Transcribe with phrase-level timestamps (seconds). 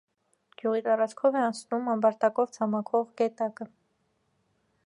[0.61, 3.73] Գյուղի տարածքով է անցնում ամբարտակով ցամաքող գետակը։